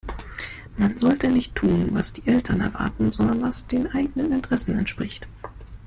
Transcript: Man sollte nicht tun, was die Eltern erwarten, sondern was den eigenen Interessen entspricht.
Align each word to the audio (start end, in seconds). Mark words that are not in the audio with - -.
Man 0.77 0.97
sollte 0.97 1.27
nicht 1.29 1.53
tun, 1.53 1.89
was 1.91 2.11
die 2.11 2.25
Eltern 2.25 2.61
erwarten, 2.61 3.11
sondern 3.11 3.43
was 3.43 3.67
den 3.67 3.85
eigenen 3.91 4.31
Interessen 4.31 4.75
entspricht. 4.75 5.27